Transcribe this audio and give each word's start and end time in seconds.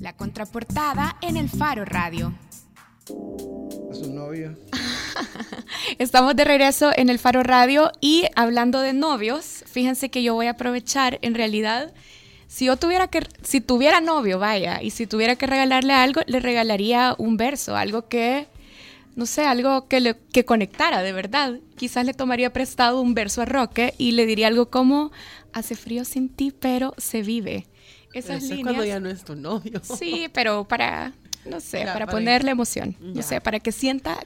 La 0.00 0.14
contraportada 0.14 1.18
en 1.20 1.36
el 1.36 1.50
Faro 1.50 1.84
Radio. 1.84 2.32
¿A 3.90 3.94
su 3.94 4.10
novio? 4.10 4.56
Estamos 5.98 6.34
de 6.34 6.44
regreso 6.44 6.90
en 6.96 7.10
el 7.10 7.18
Faro 7.18 7.42
Radio 7.42 7.92
y 8.00 8.24
hablando 8.34 8.80
de 8.80 8.94
novios, 8.94 9.62
fíjense 9.66 10.08
que 10.08 10.22
yo 10.22 10.32
voy 10.32 10.46
a 10.46 10.52
aprovechar 10.52 11.18
en 11.20 11.34
realidad 11.34 11.92
si 12.46 12.64
yo 12.64 12.78
tuviera 12.78 13.08
que 13.08 13.26
si 13.42 13.60
tuviera 13.60 14.00
novio, 14.00 14.38
vaya, 14.38 14.82
y 14.82 14.90
si 14.90 15.06
tuviera 15.06 15.36
que 15.36 15.46
regalarle 15.46 15.92
algo, 15.92 16.22
le 16.26 16.40
regalaría 16.40 17.14
un 17.18 17.36
verso, 17.36 17.76
algo 17.76 18.08
que 18.08 18.48
no 19.16 19.26
sé, 19.26 19.44
algo 19.44 19.86
que 19.86 20.00
le 20.00 20.16
que 20.32 20.46
conectara 20.46 21.02
de 21.02 21.12
verdad. 21.12 21.60
Quizás 21.76 22.06
le 22.06 22.14
tomaría 22.14 22.54
prestado 22.54 23.02
un 23.02 23.12
verso 23.12 23.42
a 23.42 23.44
Roque 23.44 23.92
y 23.98 24.12
le 24.12 24.24
diría 24.24 24.46
algo 24.46 24.70
como 24.70 25.12
hace 25.52 25.74
frío 25.74 26.06
sin 26.06 26.30
ti, 26.30 26.54
pero 26.58 26.94
se 26.96 27.20
vive. 27.20 27.66
Esas 28.12 28.42
líneas. 28.42 28.58
Es 28.58 28.64
cuando 28.64 28.84
ya 28.84 29.00
no 29.00 29.08
es 29.08 29.24
tu 29.24 29.36
novio. 29.36 29.80
Sí, 29.82 30.28
pero 30.32 30.64
para 30.64 31.12
no 31.44 31.60
sé, 31.60 31.84
para, 31.84 32.06
ponerle 32.06 32.50
emoción, 32.50 32.96
no 33.00 33.22
sé, 33.22 33.40
para 33.40 33.60
que 33.60 33.72
sienta 33.72 34.18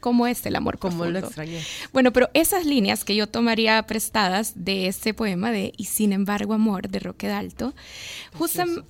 cómo 0.00 0.26
es 0.26 0.44
el 0.46 0.56
amor 0.56 0.78
como 0.78 1.04
lo 1.04 1.18
extrañé. 1.18 1.62
Bueno, 1.92 2.12
pero 2.12 2.28
esas 2.34 2.66
líneas 2.66 3.04
que 3.04 3.14
yo 3.14 3.28
tomaría 3.28 3.80
prestadas 3.84 4.52
de 4.56 4.88
este 4.88 5.14
poema 5.14 5.52
de 5.52 5.72
Y 5.76 5.84
sin 5.84 6.12
embargo 6.12 6.54
amor 6.54 6.88
de 6.88 6.98
Roque 6.98 7.28
Dalton, 7.28 7.74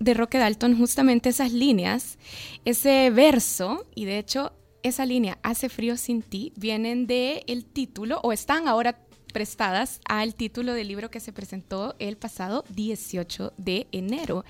de 0.00 0.14
Roque 0.14 0.38
Dalton, 0.38 0.78
justamente 0.78 1.28
esas 1.28 1.52
líneas, 1.52 2.18
ese 2.64 3.10
verso, 3.10 3.86
y 3.94 4.06
de 4.06 4.18
hecho 4.18 4.52
esa 4.82 5.06
línea 5.06 5.38
Hace 5.42 5.68
frío 5.68 5.96
sin 5.96 6.22
ti, 6.22 6.52
vienen 6.56 7.06
de 7.06 7.44
el 7.46 7.64
título, 7.64 8.20
o 8.22 8.32
están 8.32 8.66
ahora 8.66 8.98
prestadas 9.32 10.00
al 10.04 10.34
título 10.34 10.74
del 10.74 10.88
libro 10.88 11.10
que 11.10 11.20
se 11.20 11.32
presentó 11.32 11.96
el 11.98 12.16
pasado 12.16 12.64
18 12.68 13.54
de 13.56 13.86
enero. 13.90 14.44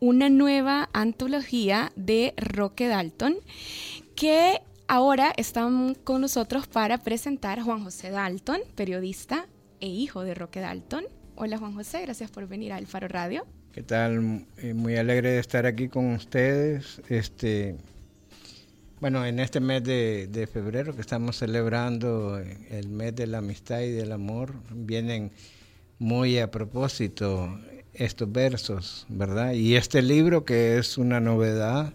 Una 0.00 0.28
nueva 0.28 0.90
antología 0.92 1.92
de 1.96 2.34
Roque 2.36 2.88
Dalton 2.88 3.36
que 4.14 4.60
ahora 4.88 5.32
están 5.36 5.94
con 5.94 6.20
nosotros 6.20 6.66
para 6.66 6.98
presentar 6.98 7.60
Juan 7.62 7.82
José 7.82 8.10
Dalton, 8.10 8.60
periodista 8.74 9.46
e 9.80 9.88
hijo 9.88 10.22
de 10.22 10.34
Roque 10.34 10.60
Dalton. 10.60 11.04
Hola 11.36 11.58
Juan 11.58 11.74
José, 11.74 12.02
gracias 12.02 12.30
por 12.30 12.46
venir 12.46 12.72
a 12.72 12.78
El 12.78 12.86
Faro 12.86 13.08
Radio. 13.08 13.46
¿Qué 13.72 13.82
tal? 13.82 14.46
Eh, 14.58 14.72
muy 14.72 14.96
alegre 14.96 15.32
de 15.32 15.38
estar 15.40 15.66
aquí 15.66 15.88
con 15.88 16.14
ustedes. 16.14 17.02
Este, 17.08 17.76
bueno, 19.04 19.26
en 19.26 19.38
este 19.38 19.60
mes 19.60 19.84
de, 19.84 20.48
febrero 20.50 20.94
que 20.94 21.02
estamos 21.02 21.36
celebrando 21.36 22.38
el 22.38 22.88
mes 22.88 23.14
de 23.14 23.26
la 23.26 23.36
amistad 23.36 23.80
y 23.80 23.90
del 23.90 24.12
amor, 24.12 24.54
vienen 24.70 25.30
muy 25.98 26.38
a 26.38 26.50
propósito 26.50 27.60
estos 27.92 28.32
versos, 28.32 29.04
¿verdad? 29.10 29.52
Y 29.52 29.76
este 29.76 30.00
libro 30.00 30.46
que 30.46 30.78
es 30.78 30.96
una 30.96 31.20
novedad, 31.20 31.92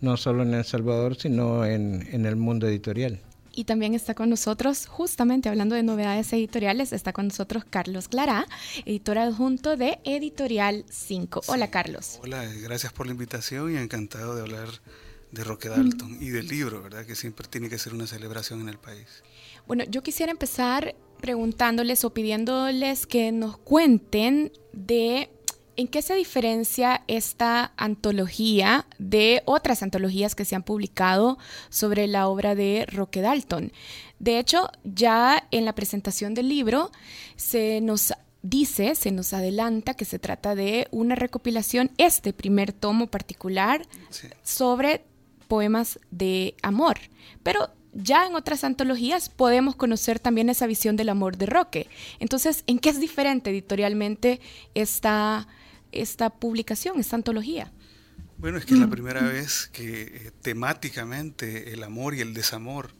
no 0.00 0.16
solo 0.16 0.44
en 0.44 0.54
El 0.54 0.64
Salvador, 0.64 1.16
sino 1.16 1.66
en, 1.66 2.08
en 2.10 2.24
el 2.24 2.36
mundo 2.36 2.66
editorial. 2.66 3.20
Y 3.52 3.64
también 3.64 3.92
está 3.92 4.14
con 4.14 4.30
nosotros, 4.30 4.86
justamente 4.86 5.50
hablando 5.50 5.74
de 5.74 5.82
novedades 5.82 6.32
editoriales, 6.32 6.94
está 6.94 7.12
con 7.12 7.26
nosotros 7.26 7.66
Carlos 7.68 8.08
Clara, 8.08 8.46
editor 8.86 9.18
adjunto 9.18 9.76
de 9.76 9.98
Editorial 10.04 10.86
5. 10.88 11.42
Hola 11.48 11.70
Carlos. 11.70 12.18
Hola, 12.22 12.46
gracias 12.62 12.94
por 12.94 13.04
la 13.04 13.12
invitación 13.12 13.74
y 13.74 13.76
encantado 13.76 14.34
de 14.34 14.40
hablar 14.40 14.68
de 15.36 15.44
Roque 15.44 15.68
Dalton 15.68 16.18
y 16.20 16.30
del 16.30 16.48
libro, 16.48 16.82
¿verdad? 16.82 17.04
Que 17.04 17.14
siempre 17.14 17.46
tiene 17.48 17.68
que 17.68 17.78
ser 17.78 17.94
una 17.94 18.06
celebración 18.06 18.60
en 18.60 18.68
el 18.68 18.78
país. 18.78 19.22
Bueno, 19.66 19.84
yo 19.88 20.02
quisiera 20.02 20.32
empezar 20.32 20.94
preguntándoles 21.20 22.04
o 22.04 22.10
pidiéndoles 22.10 23.06
que 23.06 23.32
nos 23.32 23.58
cuenten 23.58 24.52
de 24.72 25.30
en 25.76 25.88
qué 25.88 26.00
se 26.00 26.14
diferencia 26.14 27.02
esta 27.06 27.72
antología 27.76 28.86
de 28.98 29.42
otras 29.44 29.82
antologías 29.82 30.34
que 30.34 30.46
se 30.46 30.56
han 30.56 30.62
publicado 30.62 31.38
sobre 31.68 32.06
la 32.06 32.28
obra 32.28 32.54
de 32.54 32.86
Roque 32.88 33.20
Dalton. 33.20 33.72
De 34.18 34.38
hecho, 34.38 34.70
ya 34.84 35.46
en 35.50 35.66
la 35.66 35.74
presentación 35.74 36.32
del 36.32 36.48
libro 36.48 36.90
se 37.36 37.82
nos 37.82 38.14
dice, 38.40 38.94
se 38.94 39.10
nos 39.10 39.32
adelanta 39.32 39.94
que 39.94 40.04
se 40.06 40.18
trata 40.18 40.54
de 40.54 40.88
una 40.90 41.14
recopilación, 41.14 41.90
este 41.98 42.32
primer 42.32 42.72
tomo 42.72 43.08
particular, 43.08 43.86
sobre 44.42 45.04
poemas 45.46 45.98
de 46.10 46.54
amor. 46.62 46.98
Pero 47.42 47.70
ya 47.92 48.26
en 48.26 48.34
otras 48.34 48.64
antologías 48.64 49.28
podemos 49.28 49.74
conocer 49.74 50.20
también 50.20 50.50
esa 50.50 50.66
visión 50.66 50.96
del 50.96 51.08
amor 51.08 51.36
de 51.36 51.46
Roque. 51.46 51.88
Entonces, 52.20 52.62
¿en 52.66 52.78
qué 52.78 52.90
es 52.90 53.00
diferente 53.00 53.50
editorialmente 53.50 54.40
esta, 54.74 55.48
esta 55.92 56.30
publicación, 56.30 57.00
esta 57.00 57.16
antología? 57.16 57.72
Bueno, 58.38 58.58
es 58.58 58.66
que 58.66 58.74
es 58.74 58.80
la 58.80 58.90
primera 58.90 59.22
vez 59.22 59.68
que 59.72 60.02
eh, 60.02 60.32
temáticamente 60.42 61.72
el 61.72 61.82
amor 61.82 62.14
y 62.14 62.20
el 62.20 62.34
desamor 62.34 62.90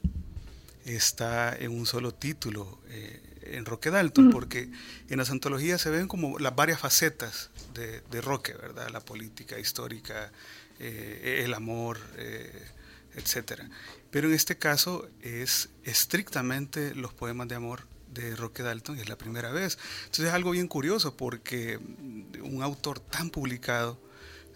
está 0.86 1.54
en 1.54 1.72
un 1.72 1.84
solo 1.84 2.14
título 2.14 2.80
eh, 2.88 3.20
en 3.42 3.64
Roque 3.66 3.90
Dalton, 3.90 4.30
porque 4.30 4.70
en 5.08 5.18
las 5.18 5.30
antologías 5.30 5.80
se 5.80 5.90
ven 5.90 6.08
como 6.08 6.38
las 6.38 6.56
varias 6.56 6.80
facetas 6.80 7.50
de, 7.74 8.00
de 8.00 8.20
Roque, 8.20 8.54
¿verdad? 8.54 8.88
La 8.90 9.00
política 9.00 9.58
histórica, 9.58 10.32
eh, 10.78 11.42
el 11.44 11.54
amor, 11.54 11.98
eh, 12.16 12.66
etc. 13.14 13.62
Pero 14.10 14.28
en 14.28 14.34
este 14.34 14.58
caso 14.58 15.08
es 15.22 15.70
estrictamente 15.84 16.94
los 16.94 17.14
poemas 17.14 17.48
de 17.48 17.54
amor 17.54 17.86
de 18.12 18.34
Roque 18.36 18.62
Dalton 18.62 18.96
y 18.96 19.00
es 19.00 19.08
la 19.08 19.16
primera 19.16 19.52
vez. 19.52 19.78
Entonces 20.04 20.26
es 20.26 20.32
algo 20.32 20.50
bien 20.50 20.68
curioso 20.68 21.16
porque 21.16 21.78
un 22.42 22.62
autor 22.62 23.00
tan 23.00 23.30
publicado 23.30 23.98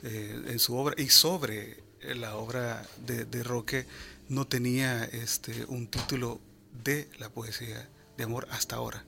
eh, 0.02 0.42
en 0.46 0.58
su 0.58 0.76
obra 0.76 0.94
y 0.98 1.08
sobre 1.08 1.82
la 2.02 2.36
obra 2.36 2.86
de, 3.06 3.26
de, 3.26 3.42
Roque 3.42 3.86
no 4.28 4.46
tenía 4.46 5.04
este, 5.04 5.66
un 5.66 5.88
título 5.88 6.40
de 6.84 7.10
la 7.18 7.28
poesía 7.28 7.88
de 8.16 8.24
amor 8.24 8.46
hasta 8.50 8.76
ahora. 8.76 9.04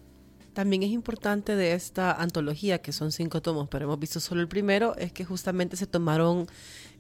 También 0.55 0.83
es 0.83 0.91
importante 0.91 1.57
de 1.57 1.73
esta 1.73 2.13
antología, 2.13 2.83
que 2.83 2.93
son 2.93 3.11
cinco 3.11 3.41
tomos, 3.41 3.69
pero 3.69 3.87
hemos 3.87 3.99
visto 3.99 4.21
solo 4.21 4.43
el 4.43 4.49
primero, 4.49 4.95
es 4.97 5.13
que 5.13 5.25
justamente 5.25 5.77
se 5.77 5.87
tomaron 5.87 6.47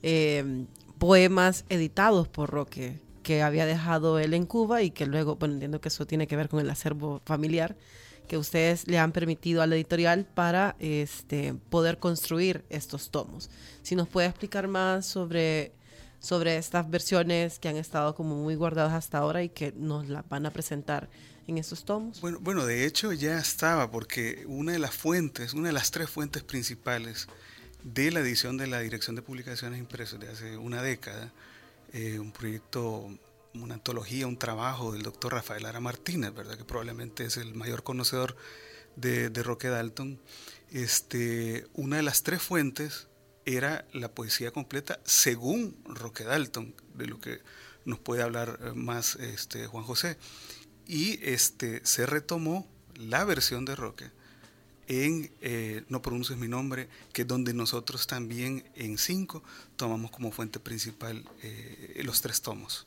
eh, 0.02 0.64
poemas 0.98 1.64
editados 1.68 2.28
por 2.28 2.48
Roque, 2.50 3.00
que 3.22 3.42
había 3.42 3.66
dejado 3.66 4.18
él 4.18 4.34
en 4.34 4.46
Cuba 4.46 4.82
y 4.82 4.90
que 4.90 5.06
luego, 5.06 5.36
bueno, 5.36 5.54
entiendo 5.54 5.80
que 5.80 5.88
eso 5.88 6.06
tiene 6.06 6.26
que 6.26 6.36
ver 6.36 6.48
con 6.48 6.60
el 6.60 6.70
acervo 6.70 7.20
familiar, 7.26 7.76
que 8.26 8.38
ustedes 8.38 8.86
le 8.88 8.98
han 8.98 9.12
permitido 9.12 9.60
a 9.60 9.66
la 9.66 9.74
editorial 9.74 10.24
para 10.24 10.76
este, 10.78 11.54
poder 11.70 11.98
construir 11.98 12.64
estos 12.70 13.10
tomos. 13.10 13.50
Si 13.82 13.94
nos 13.96 14.08
puede 14.08 14.28
explicar 14.28 14.68
más 14.68 15.04
sobre, 15.04 15.72
sobre 16.20 16.56
estas 16.56 16.88
versiones 16.88 17.58
que 17.58 17.68
han 17.68 17.76
estado 17.76 18.14
como 18.14 18.36
muy 18.36 18.54
guardadas 18.54 18.94
hasta 18.94 19.18
ahora 19.18 19.42
y 19.42 19.50
que 19.50 19.74
nos 19.76 20.08
las 20.08 20.26
van 20.28 20.46
a 20.46 20.50
presentar 20.50 21.10
en 21.46 21.58
estos 21.58 21.84
tomos. 21.84 22.20
Bueno, 22.20 22.38
bueno, 22.40 22.66
de 22.66 22.86
hecho 22.86 23.12
ya 23.12 23.38
estaba, 23.38 23.90
porque 23.90 24.44
una 24.46 24.72
de 24.72 24.78
las 24.78 24.94
fuentes, 24.94 25.54
una 25.54 25.68
de 25.68 25.72
las 25.72 25.90
tres 25.90 26.10
fuentes 26.10 26.42
principales 26.42 27.26
de 27.82 28.10
la 28.10 28.20
edición 28.20 28.56
de 28.56 28.66
la 28.66 28.80
Dirección 28.80 29.16
de 29.16 29.22
Publicaciones 29.22 29.78
Impresas 29.78 30.20
de 30.20 30.28
hace 30.28 30.56
una 30.56 30.82
década, 30.82 31.32
eh, 31.92 32.18
un 32.18 32.32
proyecto, 32.32 33.10
una 33.54 33.74
antología, 33.74 34.26
un 34.26 34.38
trabajo 34.38 34.92
del 34.92 35.02
doctor 35.02 35.32
Rafael 35.34 35.66
Ara 35.66 35.80
Martínez, 35.80 36.32
¿verdad? 36.34 36.56
que 36.56 36.64
probablemente 36.64 37.24
es 37.24 37.36
el 37.36 37.54
mayor 37.54 37.82
conocedor 37.82 38.36
de, 38.96 39.30
de 39.30 39.42
Roque 39.42 39.68
Dalton. 39.68 40.20
Este, 40.70 41.66
una 41.74 41.96
de 41.96 42.02
las 42.02 42.22
tres 42.22 42.40
fuentes 42.40 43.08
era 43.44 43.84
la 43.92 44.12
poesía 44.12 44.52
completa 44.52 45.00
según 45.04 45.76
Roque 45.84 46.24
Dalton, 46.24 46.74
de 46.94 47.06
lo 47.06 47.20
que 47.20 47.40
nos 47.84 47.98
puede 47.98 48.22
hablar 48.22 48.58
eh, 48.62 48.72
más 48.74 49.16
este, 49.16 49.66
Juan 49.66 49.84
José. 49.84 50.16
Y 50.92 51.18
este, 51.22 51.80
se 51.86 52.04
retomó 52.04 52.66
la 52.96 53.24
versión 53.24 53.64
de 53.64 53.74
Roque 53.74 54.10
en 54.88 55.30
eh, 55.40 55.84
No 55.88 56.02
pronuncies 56.02 56.38
mi 56.38 56.48
nombre, 56.48 56.86
que 57.14 57.22
es 57.22 57.28
donde 57.28 57.54
nosotros 57.54 58.06
también 58.06 58.62
en 58.74 58.98
cinco 58.98 59.42
tomamos 59.76 60.10
como 60.10 60.30
fuente 60.32 60.60
principal 60.60 61.24
eh, 61.42 62.02
los 62.04 62.20
tres 62.20 62.42
tomos. 62.42 62.86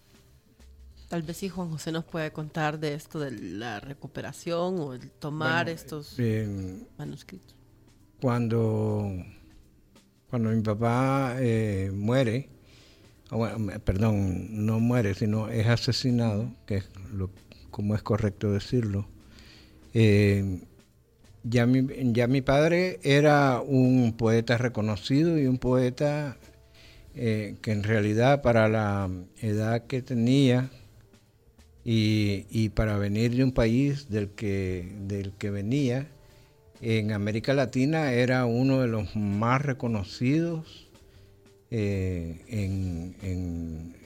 Tal 1.09 1.23
vez 1.23 1.37
si 1.37 1.49
Juan 1.49 1.71
José 1.71 1.91
nos 1.91 2.05
puede 2.05 2.31
contar 2.31 2.79
de 2.79 2.93
esto 2.93 3.19
de 3.19 3.31
la 3.31 3.79
recuperación 3.79 4.79
o 4.79 4.93
el 4.93 5.09
tomar 5.09 5.67
estos 5.67 6.15
manuscritos. 6.99 7.55
Cuando, 8.21 9.11
cuando 10.29 10.51
mi 10.51 10.61
papá 10.61 11.37
eh, 11.39 11.89
muere, 11.91 12.49
perdón, 13.83 14.63
no 14.63 14.79
muere, 14.79 15.15
sino 15.15 15.49
es 15.49 15.65
asesinado, 15.65 16.51
que 16.67 16.77
es 16.77 16.85
lo, 17.11 17.31
como 17.75 17.93
es 17.93 18.01
correcto 18.01 18.53
decirlo, 18.53 19.05
ya 21.43 21.65
mi, 21.65 21.85
ya 22.13 22.27
mi 22.27 22.39
padre 22.41 23.01
era 23.03 23.59
un 23.59 24.13
poeta 24.17 24.57
reconocido 24.57 25.37
y 25.37 25.45
un 25.47 25.57
poeta 25.57 26.37
eh, 27.15 27.57
que 27.61 27.73
en 27.73 27.83
realidad 27.83 28.41
para 28.41 28.69
la 28.69 29.09
edad 29.41 29.87
que 29.87 30.01
tenía 30.01 30.69
y, 31.83 32.69
para 32.69 32.97
venir 32.97 33.35
de 33.35 33.43
un 33.43 33.51
país 33.51 34.09
del 34.09 34.29
que, 34.29 34.95
del 35.01 35.33
que 35.33 35.49
venía, 35.49 36.07
en 36.79 37.11
América 37.11 37.53
Latina 37.53 38.13
era 38.13 38.45
uno 38.45 38.79
de 38.79 38.87
los 38.87 39.17
más 39.17 39.61
reconocidos 39.61 40.87
en, 41.71 42.41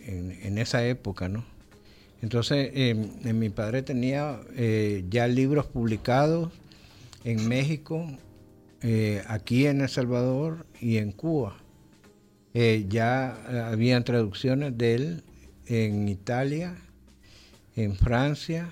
en, 0.01 0.57
esa 0.57 0.83
época, 0.87 1.29
¿no? 1.29 1.45
Entonces, 2.21 2.71
mi 3.23 3.49
padre 3.49 3.81
tenía 3.81 4.39
ya 5.09 5.27
libros 5.27 5.67
publicados 5.67 6.51
en 7.23 7.47
México, 7.47 8.05
aquí 9.27 9.67
en 9.67 9.81
El 9.81 9.89
Salvador 9.89 10.65
y 10.81 10.97
en 10.97 11.11
Cuba. 11.11 11.57
ya 12.53 13.69
habían 13.69 14.03
traducciones 14.03 14.77
de 14.77 14.95
él 14.95 15.23
en 15.67 16.09
Italia, 16.09 16.75
en 17.77 17.95
Francia, 17.95 18.69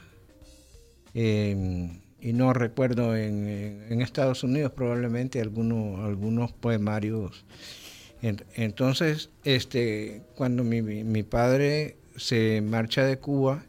y 1.14 2.34
no 2.34 2.54
recuerdo 2.54 3.16
en, 3.16 4.02
Estados 4.02 4.44
Unidos 4.44 4.72
probablemente 4.74 5.40
algunos, 5.42 6.00
algunos 6.02 6.52
poemarios. 6.52 7.46
Entonces, 8.22 9.30
este, 9.44 10.22
cuando 10.36 10.64
mi, 10.64 10.82
mi 10.82 11.24
padre 11.24 11.96
se 12.18 12.62
marcha 12.62 13.06
de 13.06 13.18
Cuba, 13.18 13.64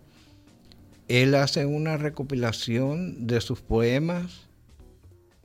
él 1.07 1.35
hace 1.35 1.65
una 1.65 1.97
recopilación 1.97 3.27
de 3.27 3.41
sus 3.41 3.61
poemas 3.61 4.49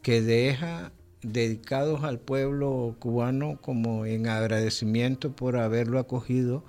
que 0.01 0.21
deja 0.21 0.91
dedicados 1.21 2.03
al 2.03 2.19
pueblo 2.19 2.95
cubano 2.99 3.57
como 3.61 4.05
en 4.05 4.27
agradecimiento 4.27 5.33
por 5.33 5.57
haberlo 5.57 5.99
acogido 5.99 6.65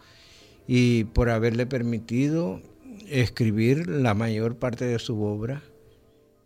y 0.66 1.04
por 1.04 1.28
haberle 1.28 1.66
permitido 1.66 2.62
escribir 3.08 3.88
la 3.88 4.14
mayor 4.14 4.56
parte 4.56 4.84
de 4.84 4.98
su 4.98 5.20
obra 5.22 5.62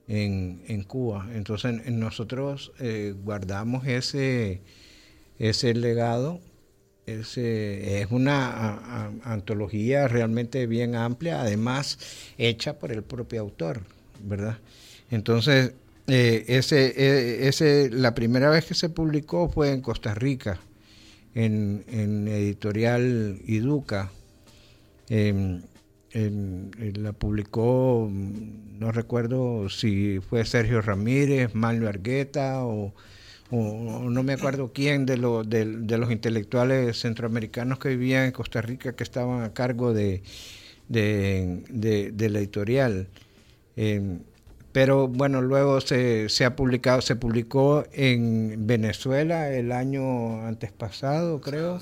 en, 0.08 0.62
en 0.67 0.82
Cuba. 0.82 1.29
Entonces 1.35 1.87
nosotros 1.93 2.73
eh, 2.81 3.14
guardamos 3.23 3.87
ese, 3.87 4.62
ese 5.38 5.75
legado. 5.75 6.40
Ese, 7.08 8.02
es 8.02 8.10
una 8.10 9.10
antología 9.25 10.08
realmente 10.08 10.66
bien 10.66 10.94
amplia, 10.94 11.40
además 11.40 11.99
hecha 12.37 12.78
por 12.78 12.93
el 12.93 13.02
propio 13.02 13.40
autor, 13.40 13.81
¿verdad? 14.22 14.58
Entonces, 15.10 15.72
eh, 16.06 16.44
ese, 16.49 16.87
eh, 16.96 17.49
ese, 17.49 17.90
la 17.90 18.14
primera 18.14 18.50
vez 18.50 18.66
que 18.66 18.75
se 18.75 18.88
publicó 18.88 19.49
fue 19.49 19.72
en 19.72 19.81
Costa 19.81 20.14
Rica, 20.14 20.60
en, 21.34 21.84
en 21.88 22.28
editorial 22.28 23.38
Iduca. 23.46 24.11
Em, 25.08 25.62
la 26.94 27.12
publicó, 27.12 28.11
no 28.11 28.93
recuerdo 28.93 29.69
si 29.69 30.20
fue 30.20 30.44
Sergio 30.44 30.81
Ramírez, 30.81 31.54
Manlio 31.54 31.88
Argueta 31.88 32.64
o, 32.64 32.94
no 33.50 34.22
me 34.22 34.34
acuerdo 34.34 34.72
quién 34.72 35.06
de, 35.06 35.16
de, 35.16 35.98
los 35.98 36.10
intelectuales 36.10 37.00
centroamericanos 37.00 37.78
que 37.78 37.90
vivían 37.90 38.26
en 38.26 38.32
Costa 38.32 38.60
Rica 38.60 38.94
que 38.94 39.02
estaban 39.02 39.42
a 39.42 39.54
cargo 39.54 39.94
de, 39.94 40.22
de, 40.88 42.28
la 42.30 42.38
editorial. 42.38 43.08
Em, 43.76 44.20
pero 44.72 45.08
bueno, 45.08 45.40
luego 45.40 45.80
se, 45.80 46.28
se, 46.28 46.44
ha 46.44 46.54
publicado, 46.54 47.00
se 47.00 47.16
publicó 47.16 47.84
en 47.92 48.66
Venezuela 48.66 49.50
el 49.50 49.72
año 49.72 50.46
antes 50.46 50.72
pasado, 50.72 51.40
creo, 51.40 51.80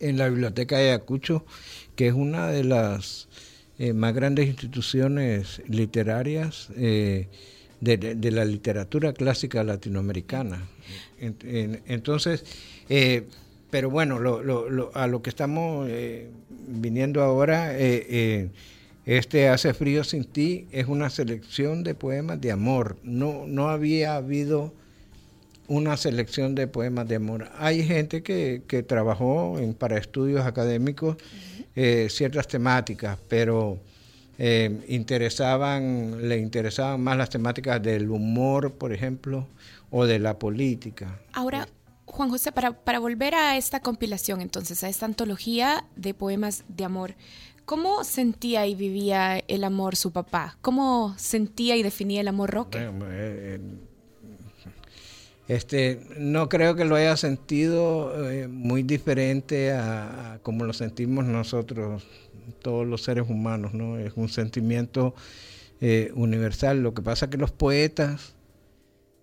en 0.00 0.18
la 0.18 0.28
biblioteca 0.28 0.78
de 0.78 0.90
Ayacucho 0.90 1.44
que 1.96 2.08
es 2.08 2.14
una 2.14 2.48
de 2.48 2.62
las 2.62 3.28
eh, 3.78 3.92
más 3.92 4.14
grandes 4.14 4.46
instituciones 4.46 5.62
literarias 5.66 6.68
eh, 6.76 7.28
de, 7.80 8.30
la 8.30 8.44
literatura 8.44 9.12
clásica 9.12 9.62
latinoamericana. 9.64 10.68
entonces, 11.18 12.44
eh, 12.88 13.24
pero 13.70 13.90
bueno, 13.90 14.18
a 14.94 15.06
lo 15.06 15.22
que 15.22 15.30
estamos 15.30 15.88
viniendo 16.48 17.22
ahora, 17.22 17.76
este 19.06 19.48
Hace 19.48 19.72
frío 19.72 20.02
sin 20.02 20.24
ti 20.24 20.66
es 20.72 20.88
una 20.88 21.10
selección 21.10 21.84
de 21.84 21.94
poemas 21.94 22.40
de 22.40 22.50
amor. 22.50 22.96
No, 23.04 23.46
no 23.46 23.68
había 23.68 24.16
habido 24.16 24.72
una 25.68 25.96
selección 25.96 26.56
de 26.56 26.66
poemas 26.66 27.06
de 27.06 27.16
amor. 27.16 27.48
Hay 27.56 27.84
gente 27.84 28.22
que, 28.22 28.62
que 28.66 28.82
trabajó 28.82 29.58
en, 29.58 29.74
para 29.74 29.98
estudios 29.98 30.44
académicos 30.44 31.16
eh, 31.74 32.08
ciertas 32.10 32.48
temáticas, 32.48 33.18
pero 33.28 33.78
eh, 34.38 34.84
interesaban, 34.88 36.28
le 36.28 36.38
interesaban 36.38 37.00
más 37.00 37.16
las 37.16 37.30
temáticas 37.30 37.82
del 37.82 38.10
humor, 38.10 38.74
por 38.74 38.92
ejemplo, 38.92 39.46
o 39.90 40.06
de 40.06 40.18
la 40.18 40.38
política. 40.38 41.20
Ahora, 41.32 41.68
Juan 42.04 42.30
José, 42.30 42.52
para, 42.52 42.72
para 42.72 42.98
volver 42.98 43.34
a 43.34 43.56
esta 43.56 43.80
compilación, 43.80 44.40
entonces, 44.40 44.84
a 44.84 44.88
esta 44.88 45.06
antología 45.06 45.84
de 45.96 46.14
poemas 46.14 46.64
de 46.68 46.84
amor, 46.84 47.14
¿Cómo 47.66 48.04
sentía 48.04 48.64
y 48.68 48.76
vivía 48.76 49.42
el 49.48 49.64
amor 49.64 49.96
su 49.96 50.12
papá? 50.12 50.56
¿Cómo 50.62 51.16
sentía 51.18 51.74
y 51.76 51.82
definía 51.82 52.20
el 52.20 52.28
amor 52.28 52.52
Roque? 52.52 52.78
Eh, 52.80 53.60
este, 55.48 56.00
no 56.16 56.48
creo 56.48 56.76
que 56.76 56.84
lo 56.84 56.94
haya 56.94 57.16
sentido 57.16 58.30
eh, 58.30 58.46
muy 58.46 58.84
diferente 58.84 59.72
a, 59.72 60.38
como 60.44 60.64
lo 60.64 60.72
sentimos 60.72 61.24
nosotros, 61.24 62.06
todos 62.62 62.86
los 62.86 63.02
seres 63.02 63.28
humanos, 63.28 63.74
¿no? 63.74 63.98
Es 63.98 64.12
un 64.16 64.28
sentimiento 64.28 65.14
eh, 65.80 66.10
universal. 66.14 66.82
Lo 66.82 66.94
que 66.94 67.02
pasa 67.02 67.26
es 67.26 67.30
que 67.30 67.38
los 67.38 67.52
poetas, 67.52 68.34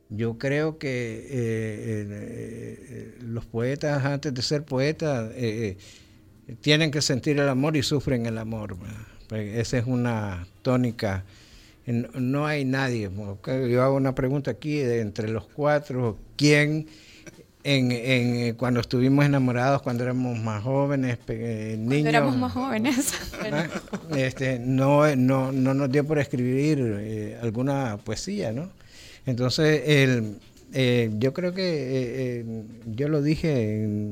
yo 0.10 0.38
creo 0.38 0.78
que 0.78 1.28
eh, 1.30 3.18
los 3.22 3.46
poetas 3.46 4.06
antes 4.06 4.34
de 4.34 4.42
ser 4.42 4.64
poetas 4.64 5.32
tienen 6.62 6.92
que 6.92 7.02
sentir 7.02 7.40
el 7.40 7.50
amor 7.50 7.78
y 7.78 7.84
sufren 7.84 8.26
el 8.26 8.38
amor. 8.38 8.78
Pues 9.30 9.58
esa 9.58 9.78
es 9.78 9.86
una 9.86 10.48
tónica 10.62 11.24
no 11.86 12.46
hay 12.46 12.66
nadie. 12.66 13.10
Yo 13.70 13.84
hago 13.84 13.96
una 13.96 14.16
pregunta 14.16 14.52
aquí 14.52 14.80
entre 14.80 15.30
los 15.30 15.46
cuatro, 15.46 16.18
¿quién 16.38 16.88
en, 17.64 17.92
en, 17.92 18.56
cuando 18.56 18.80
estuvimos 18.80 19.26
enamorados, 19.26 19.82
cuando 19.82 20.04
éramos 20.04 20.40
más 20.40 20.64
jóvenes, 20.64 21.20
niños? 21.28 21.88
Cuando 21.88 22.10
éramos 22.10 22.38
más 22.38 22.52
jóvenes. 22.52 23.14
¿Ah? 23.52 23.68
Este, 24.16 24.60
no, 24.60 25.16
no, 25.16 25.52
no 25.52 25.74
nos 25.74 25.92
dio 25.92 26.06
por 26.06 26.20
escribir 26.20 26.80
eh, 27.00 27.40
alguna 27.42 27.98
poesía, 28.04 28.52
¿no? 28.52 28.70
Entonces, 29.26 29.82
el, 29.86 30.38
eh, 30.74 31.12
yo 31.18 31.34
creo 31.34 31.54
que, 31.54 31.64
eh, 31.66 32.46
yo 32.86 33.08
lo 33.08 33.22
dije 33.22 34.12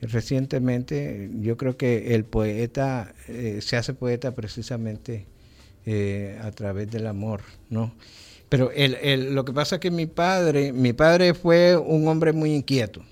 recientemente, 0.00 1.30
yo 1.40 1.56
creo 1.56 1.76
que 1.76 2.14
el 2.14 2.24
poeta 2.24 3.14
se 3.60 3.76
hace 3.76 3.94
poeta 3.94 4.34
precisamente 4.34 5.26
eh, 5.86 6.38
a 6.42 6.50
través 6.50 6.90
del 6.90 7.06
amor, 7.06 7.42
¿no? 7.68 7.92
Pero 8.54 8.70
el, 8.70 9.34
lo 9.34 9.44
que 9.44 9.52
pasa 9.52 9.74
es 9.74 9.80
que 9.80 9.90
mi 9.90 10.06
padre, 10.06 10.72
mi 10.72 10.92
padre 10.92 11.34
fue 11.34 11.76
un 11.76 12.06
hombre 12.06 12.32
muy 12.32 12.54
inquieto. 12.54 13.02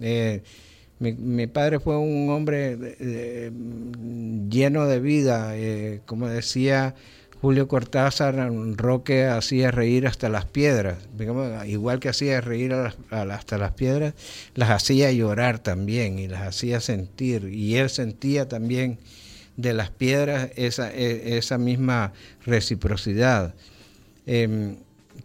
Eh, 0.00 0.42
mi, 0.98 1.46
padre 1.46 1.78
fue 1.78 1.96
un 1.96 2.28
hombre 2.30 2.76
eh, 2.98 3.52
lleno 4.50 4.86
de 4.86 4.98
vida, 4.98 5.54
como 6.04 6.26
decía 6.26 6.96
Julio 7.40 7.68
Cortázar, 7.68 8.50
Roque 8.74 9.26
hacía 9.26 9.70
reír 9.70 10.08
hasta 10.08 10.28
las 10.28 10.46
piedras, 10.46 10.98
igual 11.68 12.00
que 12.00 12.08
hacía 12.08 12.40
reír 12.40 12.74
hasta 12.74 13.56
las 13.56 13.72
piedras, 13.74 14.14
las 14.56 14.70
hacía 14.70 15.12
llorar 15.12 15.60
también 15.60 16.18
y 16.18 16.26
las 16.26 16.42
hacía 16.42 16.80
sentir, 16.80 17.44
y 17.44 17.76
él 17.76 17.88
sentía 17.88 18.48
también 18.48 18.98
de 19.56 19.74
las 19.74 19.90
piedras 19.90 20.50
esa, 20.56 20.92
e, 20.92 21.38
esa 21.38 21.56
misma 21.56 22.14
reciprocidad. 22.44 23.54
Em, 24.32 24.76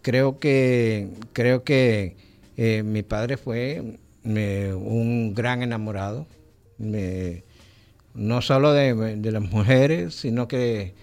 creo 0.02 0.40
que, 0.40 1.10
creo 1.32 1.64
que 1.64 2.16
eh, 2.58 2.82
mi 2.82 3.04
padre 3.04 3.38
fue 3.38 4.00
un 4.24 5.34
gran 5.36 5.62
enamorado, 5.62 6.26
no 8.16 8.42
solo 8.42 8.74
de, 8.74 9.32
las 9.32 9.44
mujeres, 9.44 10.16
sino 10.16 10.48
que 10.48 10.96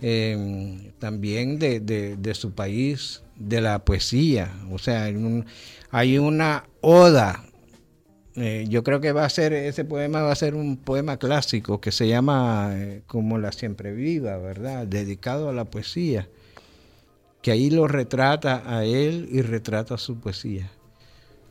em, 0.00 0.92
también 1.00 1.58
de, 1.58 2.32
su 2.34 2.52
país, 2.52 3.22
de 3.34 3.60
la 3.60 3.80
poesía. 3.80 4.52
O 4.70 4.78
sea, 4.78 5.10
hay 5.90 6.18
una 6.18 6.64
oda 6.80 7.42
eh, 8.36 8.66
yo 8.68 8.84
creo 8.84 9.00
que 9.00 9.10
va 9.10 9.24
a 9.24 9.28
ser, 9.30 9.52
ese 9.52 9.84
poema 9.84 10.22
va 10.22 10.30
a 10.30 10.36
ser 10.36 10.54
un 10.54 10.76
poema 10.76 11.16
clásico 11.16 11.80
que 11.80 11.90
se 11.90 12.06
llama 12.06 12.70
eh, 12.74 13.02
como 13.08 13.36
la 13.36 13.50
siempre 13.50 13.92
viva, 13.92 14.36
¿verdad? 14.36 14.86
Dedicado 14.86 15.48
a 15.48 15.52
la 15.52 15.64
poesía. 15.64 16.28
Que 17.42 17.52
ahí 17.52 17.70
lo 17.70 17.86
retrata 17.88 18.62
a 18.66 18.84
él 18.84 19.28
y 19.30 19.42
retrata 19.42 19.96
su 19.96 20.18
poesía. 20.18 20.70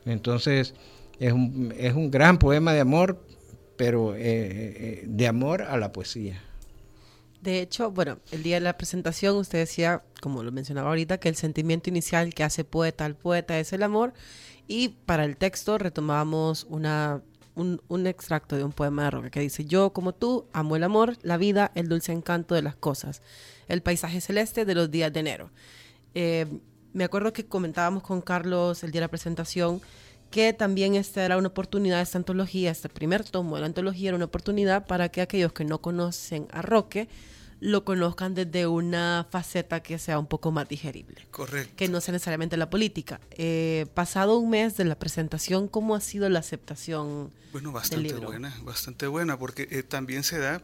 Entonces, 0.04 0.74
es 1.18 1.32
un, 1.32 1.74
es 1.76 1.94
un 1.94 2.10
gran 2.10 2.38
poema 2.38 2.72
de 2.72 2.80
amor, 2.80 3.24
pero 3.76 4.14
eh, 4.16 5.04
de 5.06 5.26
amor 5.26 5.62
a 5.62 5.76
la 5.76 5.92
poesía. 5.92 6.42
De 7.40 7.60
hecho, 7.60 7.90
bueno, 7.90 8.18
el 8.32 8.42
día 8.42 8.56
de 8.56 8.60
la 8.60 8.76
presentación 8.76 9.36
usted 9.36 9.58
decía, 9.58 10.02
como 10.20 10.42
lo 10.42 10.50
mencionaba 10.50 10.88
ahorita, 10.88 11.18
que 11.18 11.28
el 11.28 11.36
sentimiento 11.36 11.88
inicial 11.88 12.34
que 12.34 12.42
hace 12.42 12.64
poeta 12.64 13.04
al 13.04 13.14
poeta 13.14 13.58
es 13.60 13.72
el 13.72 13.84
amor 13.84 14.12
y 14.66 14.88
para 14.88 15.24
el 15.24 15.36
texto 15.36 15.78
retomamos 15.78 16.66
una, 16.68 17.22
un, 17.58 18.06
extracto 18.06 18.56
de 18.56 18.64
un 18.64 18.72
poema 18.72 19.04
de 19.04 19.10
Roque 19.10 19.30
que 19.30 19.40
dice, 19.40 19.64
yo 19.64 19.92
como 19.92 20.14
tú 20.14 20.46
amo 20.52 20.76
el 20.76 20.84
amor, 20.84 21.16
la 21.22 21.36
vida, 21.36 21.72
el 21.74 21.88
dulce 21.88 22.12
encanto 22.12 22.54
de 22.54 22.62
las 22.62 22.76
cosas, 22.76 23.22
el 23.68 23.82
paisaje 23.82 24.20
celeste 24.20 24.64
de 24.64 24.74
los 24.74 24.90
días 24.90 25.12
de 25.12 25.20
enero. 25.20 25.50
Eh, 26.14 26.46
me 26.92 27.04
acuerdo 27.04 27.32
que 27.32 27.46
comentábamos 27.46 28.02
con 28.02 28.20
Carlos 28.20 28.82
el 28.82 28.92
día 28.92 29.00
de 29.00 29.06
la 29.06 29.10
presentación 29.10 29.80
que 30.30 30.52
también 30.52 30.94
esta 30.94 31.24
era 31.24 31.38
una 31.38 31.48
oportunidad, 31.48 32.00
esta 32.00 32.18
antología, 32.18 32.70
este 32.70 32.88
primer 32.88 33.24
tomo 33.24 33.56
de 33.56 33.62
la 33.62 33.66
antología 33.66 34.10
era 34.10 34.16
una 34.16 34.26
oportunidad 34.26 34.86
para 34.86 35.08
que 35.08 35.22
aquellos 35.22 35.52
que 35.52 35.64
no 35.64 35.80
conocen 35.80 36.48
a 36.50 36.62
Roque 36.62 37.08
lo 37.60 37.84
conozcan 37.84 38.34
desde 38.34 38.66
una 38.66 39.26
faceta 39.30 39.82
que 39.82 39.98
sea 39.98 40.18
un 40.18 40.26
poco 40.26 40.52
más 40.52 40.68
digerible. 40.68 41.26
Correcto. 41.30 41.74
Que 41.76 41.88
no 41.88 42.00
sea 42.00 42.12
necesariamente 42.12 42.56
la 42.56 42.70
política. 42.70 43.20
Eh, 43.32 43.86
pasado 43.94 44.38
un 44.38 44.50
mes 44.50 44.76
de 44.76 44.84
la 44.84 44.98
presentación, 44.98 45.68
¿cómo 45.68 45.94
ha 45.94 46.00
sido 46.00 46.28
la 46.28 46.38
aceptación? 46.38 47.32
Bueno, 47.52 47.72
bastante 47.72 48.14
buena, 48.14 48.54
bastante 48.62 49.06
buena, 49.06 49.38
porque 49.38 49.68
eh, 49.70 49.82
también 49.82 50.22
se 50.22 50.38
da 50.38 50.62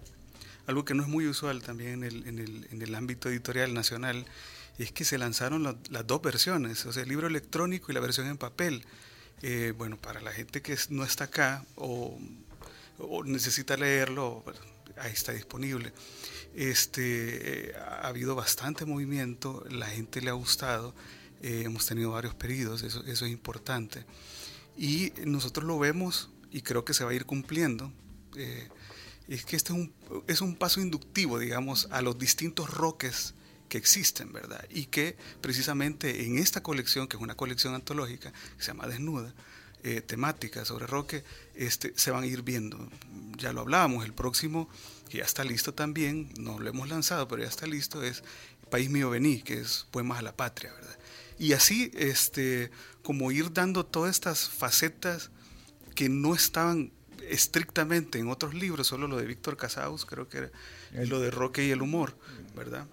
algo 0.66 0.84
que 0.84 0.94
no 0.94 1.02
es 1.02 1.08
muy 1.08 1.26
usual 1.26 1.62
también 1.62 1.90
en 1.90 2.04
el, 2.04 2.26
en 2.26 2.38
el, 2.38 2.68
en 2.70 2.82
el 2.82 2.94
ámbito 2.94 3.28
editorial 3.28 3.74
nacional, 3.74 4.24
es 4.78 4.92
que 4.92 5.04
se 5.04 5.18
lanzaron 5.18 5.62
las 5.62 6.06
dos 6.06 6.22
versiones, 6.22 6.84
o 6.86 6.92
sea, 6.92 7.02
el 7.02 7.08
libro 7.08 7.26
electrónico 7.26 7.90
y 7.90 7.94
la 7.94 8.00
versión 8.00 8.26
en 8.26 8.38
papel. 8.38 8.84
Eh, 9.42 9.72
bueno, 9.76 9.98
para 9.98 10.20
la 10.20 10.32
gente 10.32 10.62
que 10.62 10.76
no 10.90 11.04
está 11.04 11.24
acá 11.24 11.64
o, 11.76 12.18
necesita 13.24 13.76
leerlo, 13.76 14.42
ahí 14.98 15.12
está 15.12 15.32
disponible. 15.32 15.92
Este, 16.54 17.70
eh, 17.70 17.74
ha 17.76 18.08
habido 18.08 18.34
bastante 18.34 18.84
movimiento, 18.84 19.64
la 19.70 19.86
gente 19.86 20.20
le 20.20 20.30
ha 20.30 20.34
gustado, 20.34 20.94
eh, 21.42 21.62
hemos 21.64 21.86
tenido 21.86 22.12
varios 22.12 22.34
pedidos, 22.34 22.82
eso, 22.82 23.04
eso 23.04 23.26
es 23.26 23.32
importante. 23.32 24.04
Y 24.76 25.12
nosotros 25.24 25.66
lo 25.66 25.78
vemos 25.78 26.30
y 26.50 26.62
creo 26.62 26.84
que 26.84 26.94
se 26.94 27.04
va 27.04 27.10
a 27.10 27.14
ir 27.14 27.26
cumpliendo. 27.26 27.92
es 29.28 29.44
que 29.44 29.56
este 29.56 29.72
es 29.72 29.78
un, 29.78 29.92
es 30.26 30.40
un 30.40 30.56
paso 30.56 30.80
inductivo, 30.80 31.38
digamos, 31.38 31.88
a 31.90 32.02
los 32.02 32.18
distintos 32.18 32.70
roques 32.70 33.34
que 33.68 33.78
existen, 33.78 34.32
¿verdad? 34.32 34.64
Y 34.70 34.86
que 34.86 35.16
precisamente 35.40 36.26
en 36.26 36.38
esta 36.38 36.62
colección, 36.62 37.08
que 37.08 37.16
es 37.16 37.22
una 37.22 37.34
colección 37.34 37.74
antológica, 37.74 38.32
se 38.58 38.68
llama 38.68 38.86
Desnuda, 38.86 39.34
eh, 39.84 40.00
temática 40.00 40.64
sobre 40.64 40.86
Roque, 40.86 41.24
este, 41.54 41.92
se 41.94 42.10
van 42.10 42.24
a 42.24 42.26
ir 42.26 42.40
viendo. 42.40 42.88
Ya 43.36 43.52
lo 43.52 43.60
hablábamos, 43.60 44.04
el 44.06 44.14
próximo, 44.14 44.68
que 45.10 45.18
ya 45.18 45.24
está 45.24 45.44
listo 45.44 45.74
también, 45.74 46.32
no 46.38 46.58
lo 46.58 46.70
hemos 46.70 46.88
lanzado, 46.88 47.28
pero 47.28 47.42
ya 47.42 47.48
está 47.48 47.66
listo, 47.66 48.02
es 48.02 48.22
País 48.70 48.88
Mío 48.88 49.10
Vení, 49.10 49.42
que 49.42 49.60
es 49.60 49.86
Poemas 49.90 50.20
a 50.20 50.22
la 50.22 50.34
Patria, 50.34 50.72
¿verdad? 50.72 50.98
Y 51.38 51.52
así, 51.52 51.90
este, 51.94 52.70
como 53.02 53.30
ir 53.30 53.52
dando 53.52 53.84
todas 53.84 54.10
estas 54.12 54.48
facetas 54.48 55.30
que 55.94 56.08
no 56.08 56.34
estaban 56.34 56.90
estrictamente 57.28 58.18
en 58.18 58.28
otros 58.28 58.54
libros, 58.54 58.86
solo 58.86 59.06
lo 59.06 59.18
de 59.18 59.26
Víctor 59.26 59.58
Casaus, 59.58 60.06
creo 60.06 60.28
que 60.28 60.38
era 60.38 60.50
lo 60.92 61.20
de 61.20 61.30
Roque 61.30 61.66
y 61.66 61.70
el 61.70 61.82
humor, 61.82 62.16
¿verdad? 62.56 62.86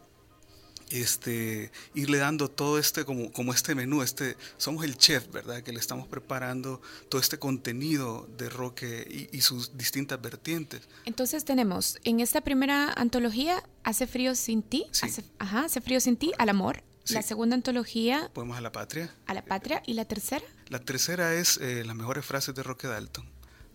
Este, 0.92 1.72
irle 1.94 2.18
dando 2.18 2.50
todo 2.50 2.78
este, 2.78 3.06
como, 3.06 3.32
como 3.32 3.54
este 3.54 3.76
menú, 3.76 4.02
este, 4.02 4.38
somos 4.58 4.84
el 4.84 4.98
chef, 4.98 5.32
¿verdad? 5.32 5.62
Que 5.64 5.72
le 5.72 5.80
estamos 5.80 6.08
preparando 6.08 6.82
todo 7.10 7.22
este 7.22 7.38
contenido 7.38 8.28
de 8.38 8.50
Roque 8.50 9.30
y, 9.32 9.42
sus 9.42 9.76
distintas 9.76 10.22
vertientes. 10.22 10.82
Entonces 11.06 11.46
tenemos 11.46 11.98
en 12.04 12.20
esta 12.20 12.42
primera 12.42 12.94
antología, 12.94 13.64
Hace 13.84 14.06
frío 14.06 14.36
sin 14.36 14.62
ti, 14.62 14.86
hace, 15.02 15.24
ajá, 15.40 15.66
hace 15.66 15.82
frío 15.82 16.00
sin 16.00 16.16
ti, 16.16 16.32
al 16.38 16.50
amor. 16.50 16.84
La 17.08 17.24
segunda 17.24 17.56
antología. 17.56 18.30
Podemos 18.32 18.58
a 18.58 18.62
la 18.62 18.72
patria. 18.72 19.12
A 19.26 19.34
la 19.34 19.44
patria. 19.44 19.82
¿Y 19.88 19.94
la 19.96 20.06
tercera? 20.06 20.46
La 20.68 20.78
tercera 20.78 21.34
es 21.34 21.58
eh, 21.58 21.84
las 21.84 21.96
mejores 21.96 22.24
frases 22.24 22.54
de 22.54 22.62
Roque 22.62 22.88
Dalton, 22.88 23.26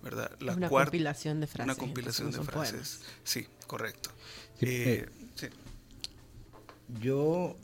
¿verdad? 0.04 0.30
La 0.38 0.54
una 0.54 0.68
compilación 0.68 1.40
de 1.40 1.48
frases. 1.48 1.64
Una 1.64 1.74
compilación 1.74 2.30
de 2.30 2.40
frases. 2.44 3.00
Sí, 3.24 3.48
correcto. 3.66 4.10
Eh, 4.60 5.08
sí 5.34 5.48
yo 7.00 7.56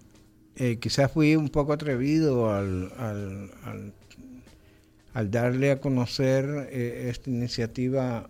eh, 0.56 0.78
quizás 0.78 1.10
fui 1.10 1.36
un 1.36 1.48
poco 1.48 1.72
atrevido 1.72 2.52
al, 2.52 2.92
al, 5.14 5.30
darle 5.30 5.70
a 5.70 5.80
conocer 5.80 6.68
eh, 6.70 7.08
esta 7.10 7.30
iniciativa 7.30 8.28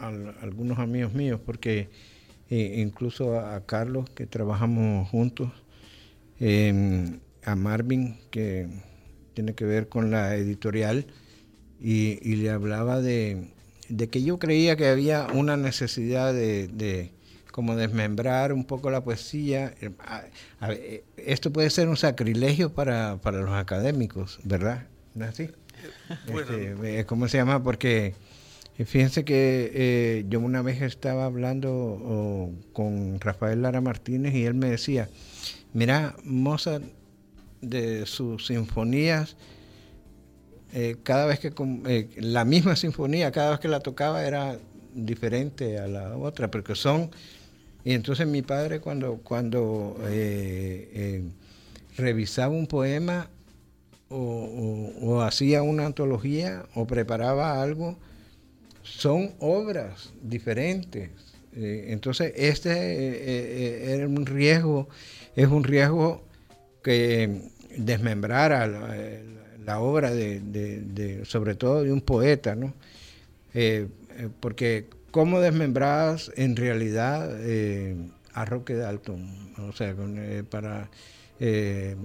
a, 0.00 0.08
algunos 0.42 0.78
amigos 0.78 1.14
míos, 1.14 1.40
porque 1.44 1.88
eh, 2.50 2.74
incluso 2.78 3.38
a, 3.40 3.64
Carlos, 3.64 4.08
que 4.10 4.26
trabajamos 4.26 5.08
juntos, 5.08 5.50
em, 6.40 7.20
a 7.44 7.56
Marvin, 7.56 8.18
que 8.30 8.68
tiene 9.34 9.54
que 9.54 9.64
ver 9.64 9.88
con 9.88 10.10
la 10.10 10.36
editorial, 10.36 11.06
y, 11.80 12.36
le 12.36 12.50
hablaba 12.50 13.00
de, 13.00 13.48
que 14.10 14.22
yo 14.22 14.38
creía 14.38 14.76
que 14.76 14.88
había 14.88 15.26
una 15.32 15.56
necesidad 15.56 16.32
de 16.34 17.15
como 17.56 17.74
desmembrar 17.74 18.52
un 18.52 18.64
poco 18.64 18.90
la 18.90 19.02
poesía. 19.02 19.72
Eh, 19.80 19.90
eh, 20.68 21.04
esto 21.16 21.50
puede 21.50 21.70
ser 21.70 21.88
un 21.88 21.96
sacrilegio 21.96 22.74
para, 22.74 23.18
los 23.24 23.50
académicos, 23.50 24.38
¿verdad? 24.44 24.86
¿No 25.14 25.24
es 25.24 25.30
así? 25.30 25.50
Este, 26.28 27.06
¿Cómo 27.06 27.28
se 27.28 27.38
llama? 27.38 27.62
Porque 27.62 28.14
eh, 28.76 28.84
fíjense 28.84 29.24
que 29.24 30.26
yo 30.28 30.38
una 30.40 30.60
vez 30.60 30.82
estaba 30.82 31.24
hablando 31.24 32.52
con 32.74 33.18
Rafael 33.20 33.62
Lara 33.62 33.80
Martínez 33.80 34.34
y 34.34 34.44
él 34.44 34.52
me 34.52 34.68
decía, 34.68 35.08
mira, 35.72 36.14
Mozart 36.24 36.84
de 37.62 38.04
sus 38.04 38.48
sinfonías, 38.48 39.38
cada 41.04 41.24
vez 41.24 41.40
que 41.40 41.54
la 42.18 42.44
misma 42.44 42.76
sinfonía, 42.76 43.32
cada 43.32 43.52
vez 43.52 43.60
que 43.60 43.68
la 43.68 43.80
tocaba 43.80 44.26
era 44.26 44.58
diferente 44.92 45.78
a 45.78 45.86
la 45.86 46.18
otra, 46.18 46.50
porque 46.50 46.74
son 46.74 47.10
y 47.86 47.92
entonces 47.92 48.26
mi 48.26 48.42
padre 48.42 48.80
cuando, 48.80 49.18
cuando 49.18 49.96
eh, 50.08 50.90
eh, 50.92 51.22
revisaba 51.96 52.52
un 52.52 52.66
poema 52.66 53.30
o, 54.08 55.22
hacía 55.22 55.62
una 55.62 55.86
antología 55.86 56.66
o 56.74 56.84
preparaba 56.88 57.62
algo, 57.62 57.96
son 58.82 59.34
obras 59.38 60.12
diferentes. 60.20 61.10
Eh, 61.54 61.86
entonces 61.90 62.32
este 62.34 63.94
era 63.94 64.08
un 64.08 64.26
riesgo, 64.26 64.88
es 65.36 65.46
un 65.46 65.62
riesgo 65.62 66.24
que 66.82 67.40
desmembrara 67.78 68.66
la, 68.66 69.78
obra 69.78 70.12
de, 70.12 71.22
sobre 71.24 71.54
todo 71.54 71.84
de 71.84 71.92
un 71.92 72.00
poeta, 72.00 72.56
¿no? 72.56 72.74
porque 74.40 74.88
cómo 75.16 75.40
desmembradas 75.40 76.30
en 76.36 76.56
realidad 76.56 77.26
eh, 77.40 77.96
a 78.34 78.44
Roque 78.44 78.74
Dalton. 78.74 79.54
O 79.66 79.72
sea, 79.72 79.94
eh, 79.98 80.44
para 80.46 80.90
eh, 81.40 81.96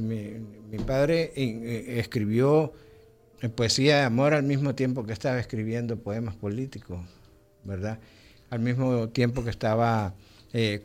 mi, 0.00 0.78
padre 0.78 1.30
escribió 1.98 2.72
poesía 3.54 3.98
de 3.98 4.02
amor 4.04 4.32
al 4.32 4.44
mismo 4.44 4.74
tiempo 4.74 5.04
que 5.04 5.12
estaba 5.12 5.38
escribiendo 5.38 5.98
poemas 5.98 6.34
políticos, 6.36 7.00
¿verdad? 7.64 7.98
Al 8.48 8.60
mismo 8.60 9.10
tiempo 9.10 9.44
que 9.44 9.50
estaba 9.50 10.14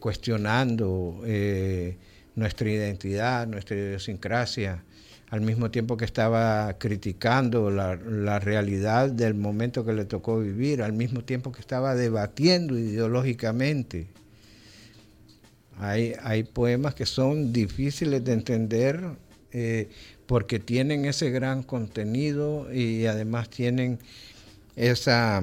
cuestionando 0.01 1.21
nuestra 2.35 2.69
identidad, 2.69 3.47
nuestra 3.47 3.77
idiosincrasia, 3.77 4.83
al 5.31 5.39
mismo 5.39 5.71
tiempo 5.71 5.95
que 5.95 6.03
estaba 6.03 6.77
criticando 6.77 7.71
la, 7.71 7.95
realidad 8.39 9.09
del 9.09 9.33
momento 9.33 9.85
que 9.85 9.93
le 9.93 10.03
tocó 10.03 10.37
vivir, 10.39 10.83
al 10.83 10.91
mismo 10.91 11.23
tiempo 11.23 11.53
que 11.53 11.61
estaba 11.61 11.95
debatiendo 11.95 12.77
ideológicamente. 12.77 14.07
Hay, 15.79 16.15
hay 16.21 16.43
poemas 16.43 16.95
que 16.95 17.05
son 17.05 17.53
difíciles 17.53 18.23
de 18.25 18.33
entender 18.33 19.01
eh, 19.53 19.89
porque 20.25 20.59
tienen 20.59 21.05
ese 21.05 21.29
gran 21.31 21.63
contenido 21.63 22.71
y 22.71 23.05
además 23.05 23.49
tienen 23.49 23.99
esa, 24.75 25.41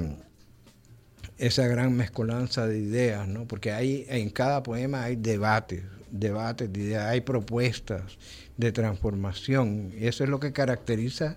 esa 1.38 1.66
gran 1.66 1.94
mezcolanza 1.94 2.66
de 2.66 2.78
ideas, 2.78 3.26
¿no? 3.26 3.48
porque 3.48 3.72
hay, 3.72 4.04
en 4.10 4.28
cada 4.28 4.62
poema 4.62 5.04
hay 5.04 5.16
debates, 5.16 5.82
debates 6.10 6.72
de 6.72 6.80
ideas, 6.80 7.06
hay 7.06 7.20
propuestas 7.20 8.02
de 8.56 8.72
transformación. 8.72 9.92
Y 9.98 10.06
eso 10.06 10.24
es 10.24 10.30
lo 10.30 10.40
que 10.40 10.52
caracteriza 10.52 11.36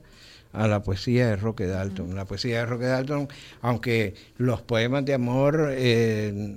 a 0.53 0.67
la 0.67 0.83
poesía 0.83 1.27
de 1.27 1.35
Roque 1.35 1.65
Dalton. 1.65 2.15
La 2.15 2.25
poesía 2.25 2.59
de 2.59 2.65
Roque 2.65 2.85
Dalton, 2.85 3.27
aunque 3.61 4.15
los 4.37 4.61
poemas 4.61 5.05
de 5.05 5.13
amor 5.13 5.69
eh, 5.71 6.55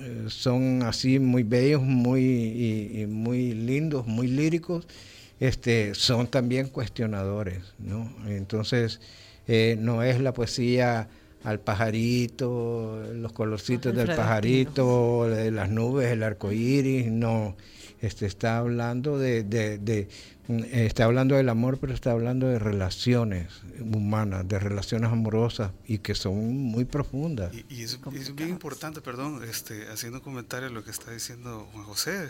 eh, 0.00 0.24
son 0.28 0.82
así 0.82 1.18
muy 1.18 1.42
bellos, 1.42 1.82
muy, 1.82 3.06
muy 3.08 3.52
lindos, 3.54 4.06
muy 4.06 4.28
líricos, 4.28 4.86
este, 5.40 5.94
son 5.94 6.26
también 6.28 6.68
cuestionadores. 6.68 7.74
¿no? 7.78 8.12
Entonces, 8.26 9.00
eh, 9.46 9.76
no 9.78 10.02
es 10.02 10.20
la 10.20 10.32
poesía 10.32 11.08
al 11.46 11.60
pajarito, 11.60 13.04
los 13.14 13.32
colorcitos 13.32 13.94
del 13.94 14.08
pajarito, 14.08 15.28
de 15.28 15.52
las 15.52 15.70
nubes, 15.70 16.10
el 16.10 16.24
arco 16.24 16.50
iris, 16.50 17.06
no. 17.06 17.56
Este 18.00 18.26
está 18.26 18.58
hablando 18.58 19.16
de, 19.16 19.44
de, 19.44 20.08
mm, 20.48 20.64
está 20.72 21.04
hablando 21.04 21.36
del 21.36 21.48
amor, 21.48 21.78
pero 21.78 21.94
está 21.94 22.10
hablando 22.10 22.48
de 22.48 22.58
relaciones 22.58 23.46
humanas, 23.78 24.48
de 24.48 24.58
relaciones 24.58 25.12
amorosas 25.12 25.70
y 25.86 25.98
que 25.98 26.16
son 26.16 26.52
muy 26.56 26.84
profundas. 26.84 27.54
Y, 27.68 27.84
es, 27.84 28.00
bien 28.34 28.48
importante, 28.48 29.00
perdón, 29.00 29.44
este, 29.44 29.86
haciendo 29.86 30.18
un 30.18 30.24
comentario 30.24 30.66
a 30.66 30.72
lo 30.72 30.82
que 30.82 30.90
está 30.90 31.12
diciendo 31.12 31.68
Juan 31.72 31.84
José. 31.84 32.28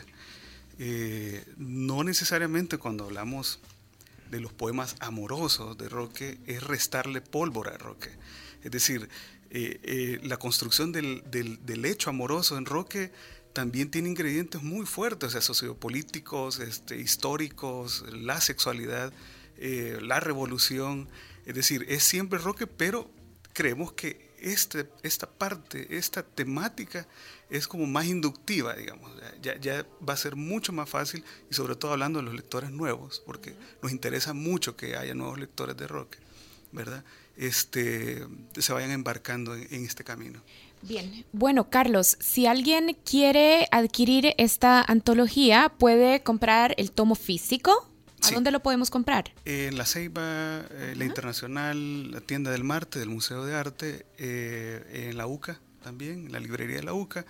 Eh, 0.78 1.42
no 1.56 2.04
necesariamente 2.04 2.76
cuando 2.76 3.04
hablamos 3.04 3.60
de 4.30 4.40
los 4.40 4.52
poemas 4.52 4.96
amorosos 5.00 5.78
de 5.78 5.88
Roque 5.88 6.36
es 6.46 6.62
restarle 6.62 7.22
pólvora 7.22 7.76
a 7.76 7.78
Roque. 7.78 8.10
Es 8.66 8.72
decir, 8.72 9.08
eh, 9.50 9.78
eh, 9.84 10.20
la 10.24 10.38
construcción 10.38 10.90
del, 10.90 11.84
hecho 11.84 12.10
amoroso 12.10 12.58
en 12.58 12.66
Roque 12.66 13.12
también 13.52 13.92
tiene 13.92 14.08
ingredientes 14.08 14.60
muy 14.60 14.86
fuertes, 14.86 15.28
o 15.28 15.30
sea, 15.30 15.40
sociopolíticos, 15.40 16.58
este, 16.58 16.98
históricos, 16.98 18.04
la 18.10 18.40
sexualidad, 18.40 19.12
eh, 19.56 19.98
la 20.02 20.18
revolución. 20.18 21.08
Es 21.46 21.54
decir, 21.54 21.86
es 21.88 22.02
siempre 22.02 22.40
Roque, 22.40 22.66
pero 22.66 23.08
creemos 23.52 23.92
que 23.92 24.34
este, 24.40 24.88
esta 25.04 25.30
parte, 25.30 25.96
esta 25.96 26.24
temática 26.24 27.06
es 27.50 27.68
como 27.68 27.86
más 27.86 28.06
inductiva, 28.06 28.74
digamos. 28.74 29.12
Ya, 29.40 29.56
ya, 29.60 29.86
va 30.06 30.14
a 30.14 30.16
ser 30.16 30.34
mucho 30.34 30.72
más 30.72 30.90
fácil 30.90 31.22
y 31.48 31.54
sobre 31.54 31.76
todo 31.76 31.92
hablando 31.92 32.18
de 32.18 32.24
los 32.24 32.34
lectores 32.34 32.72
nuevos, 32.72 33.22
porque 33.24 33.54
nos 33.80 33.92
interesa 33.92 34.32
mucho 34.32 34.76
que 34.76 34.96
haya 34.96 35.14
nuevos 35.14 35.38
lectores 35.38 35.76
de 35.76 35.86
Roque, 35.86 36.18
¿verdad? 36.76 37.02
este, 37.36 38.26
se 38.58 38.72
vayan 38.72 38.90
embarcando 38.90 39.54
en, 39.54 39.84
este 39.84 40.04
camino. 40.04 40.40
Bien, 40.82 41.24
bueno 41.32 41.68
Carlos, 41.70 42.16
si 42.20 42.46
alguien 42.46 42.96
quiere 43.04 43.68
adquirir 43.70 44.34
esta 44.38 44.82
antología, 44.82 45.72
puede 45.78 46.22
comprar 46.22 46.74
el 46.78 46.90
tomo 46.92 47.14
físico. 47.14 47.90
¿A 48.22 48.30
dónde 48.30 48.50
lo 48.50 48.60
podemos 48.60 48.90
comprar? 48.90 49.32
En 49.44 49.76
la 49.76 49.84
Ceiba, 49.84 50.64
eh, 50.70 50.94
la 50.96 51.04
Internacional, 51.04 52.10
la 52.10 52.20
tienda 52.20 52.50
del 52.50 52.64
Marte, 52.64 52.98
del 52.98 53.10
Museo 53.10 53.44
de 53.44 53.54
Arte, 53.54 54.06
eh, 54.18 55.06
en 55.08 55.16
la 55.16 55.26
UCA 55.26 55.60
también, 55.84 56.26
en 56.26 56.32
la 56.32 56.40
librería 56.40 56.76
de 56.76 56.82
la 56.82 56.94
UCA, 56.94 57.24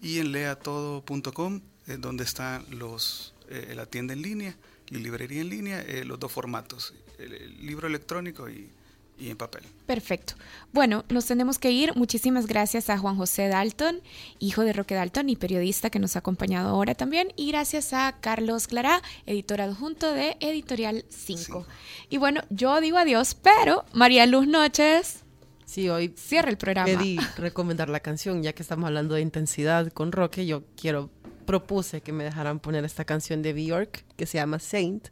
y 0.00 0.20
en 0.20 0.32
leatodo.com, 0.32 1.60
eh, 1.86 1.96
donde 1.98 2.24
están 2.24 2.64
los, 2.70 3.34
la 3.74 3.84
tienda 3.86 4.14
en 4.14 4.22
línea, 4.22 4.56
la 4.88 4.98
librería 5.00 5.42
en 5.42 5.50
línea, 5.50 5.84
los 6.04 6.18
dos 6.18 6.32
formatos, 6.32 6.94
el 7.18 7.66
libro 7.66 7.88
electrónico 7.88 8.48
y, 8.48 8.70
y 9.18 9.30
en 9.30 9.36
papel. 9.36 9.62
Perfecto. 9.86 10.34
Bueno, 10.72 11.04
nos 11.08 11.26
tenemos 11.26 11.58
que 11.58 11.70
ir. 11.70 11.94
Muchísimas 11.96 12.46
gracias 12.46 12.90
a 12.90 12.98
Juan 12.98 13.16
José 13.16 13.48
Dalton, 13.48 14.00
hijo 14.38 14.62
de 14.62 14.72
Roque 14.72 14.94
Dalton 14.94 15.28
y 15.28 15.36
periodista 15.36 15.90
que 15.90 15.98
nos 15.98 16.16
ha 16.16 16.20
acompañado 16.20 16.68
ahora 16.68 16.94
también. 16.94 17.32
Y 17.36 17.48
gracias 17.48 17.92
a 17.92 18.16
Carlos 18.20 18.66
Clará, 18.68 19.02
editor 19.26 19.60
adjunto 19.60 20.12
de 20.12 20.36
Editorial 20.40 21.04
5. 21.08 21.66
Y 22.10 22.18
bueno, 22.18 22.42
yo 22.50 22.80
digo 22.80 22.98
adiós, 22.98 23.34
pero 23.34 23.84
María 23.92 24.26
Luz 24.26 24.46
Noches. 24.46 25.24
Sí, 25.64 25.88
hoy 25.88 26.14
cierra 26.16 26.50
el 26.50 26.56
programa. 26.56 26.86
Pedí 26.86 27.18
recomendar 27.36 27.90
la 27.90 28.00
canción, 28.00 28.42
ya 28.42 28.54
que 28.54 28.62
estamos 28.62 28.86
hablando 28.86 29.14
de 29.16 29.20
intensidad 29.20 29.92
con 29.92 30.12
Roque. 30.12 30.46
Yo 30.46 30.64
quiero, 30.76 31.10
propuse 31.44 32.00
que 32.00 32.12
me 32.12 32.24
dejaran 32.24 32.60
poner 32.60 32.84
esta 32.84 33.04
canción 33.04 33.42
de 33.42 33.52
Bjork 33.52 34.04
que 34.16 34.26
se 34.26 34.38
llama 34.38 34.58
Saint, 34.58 35.08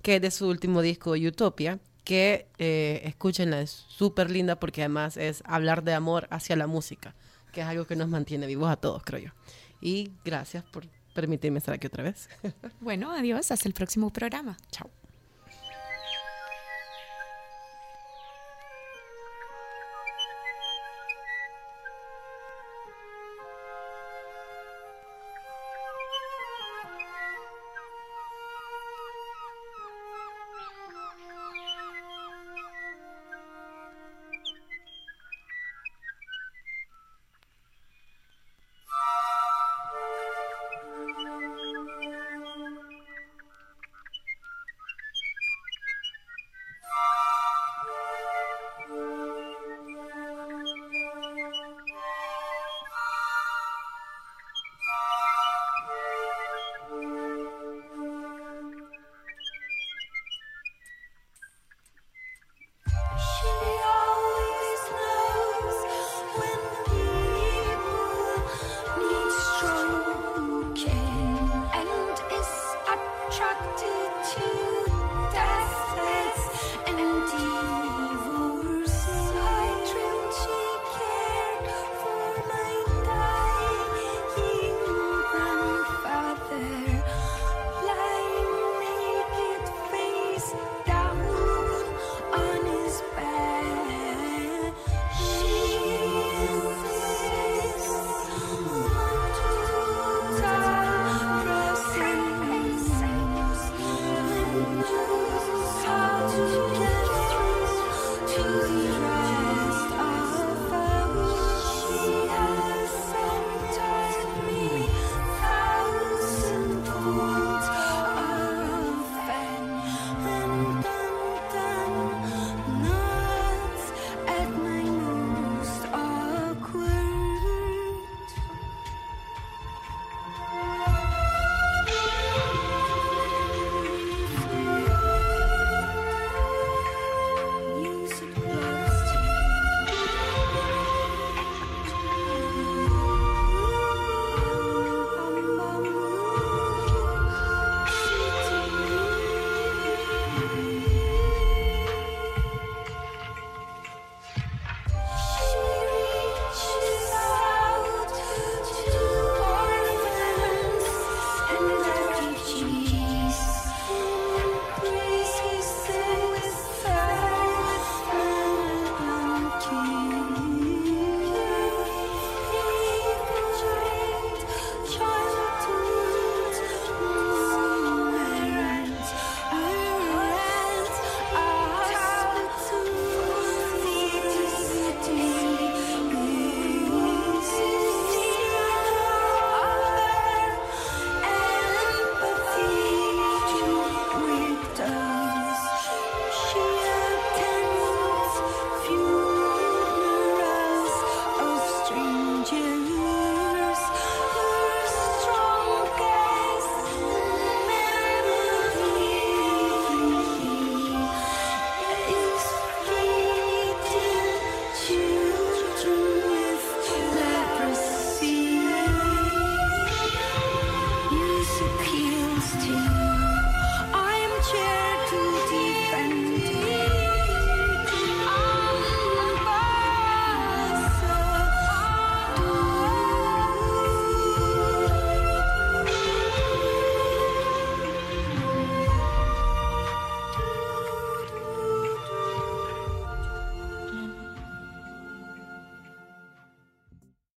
que 0.00 0.16
es 0.16 0.22
de 0.22 0.30
su 0.30 0.48
último 0.48 0.82
disco 0.82 1.12
Utopia 1.12 1.78
que 2.04 2.48
eh, 2.58 3.02
escúchenla, 3.04 3.60
es 3.60 3.70
súper 3.70 4.30
linda 4.30 4.56
porque 4.56 4.82
además 4.82 5.16
es 5.16 5.42
hablar 5.46 5.84
de 5.84 5.94
amor 5.94 6.26
hacia 6.30 6.56
la 6.56 6.66
música, 6.66 7.14
que 7.52 7.60
es 7.60 7.66
algo 7.66 7.86
que 7.86 7.96
nos 7.96 8.08
mantiene 8.08 8.46
vivos 8.46 8.70
a 8.70 8.76
todos, 8.76 9.02
creo 9.04 9.20
yo. 9.20 9.30
Y 9.80 10.12
gracias 10.24 10.64
por 10.64 10.86
permitirme 11.14 11.58
estar 11.58 11.74
aquí 11.74 11.86
otra 11.86 12.04
vez. 12.04 12.28
Bueno, 12.80 13.12
adiós, 13.12 13.50
hasta 13.50 13.68
el 13.68 13.74
próximo 13.74 14.10
programa. 14.10 14.56
Chao. 14.70 14.90